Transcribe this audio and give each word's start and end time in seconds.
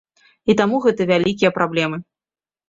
І 0.53 0.55
таму 0.61 0.79
гэта 0.85 1.07
вялікія 1.11 1.53
праблемы. 1.59 2.01